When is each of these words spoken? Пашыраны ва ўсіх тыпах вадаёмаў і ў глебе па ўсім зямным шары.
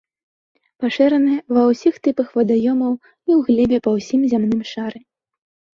Пашыраны 0.83 1.33
ва 1.57 1.67
ўсіх 1.73 1.95
тыпах 2.07 2.27
вадаёмаў 2.41 2.93
і 2.97 3.31
ў 3.37 3.39
глебе 3.49 3.77
па 3.89 3.99
ўсім 3.99 4.21
зямным 4.35 4.61
шары. 4.73 4.99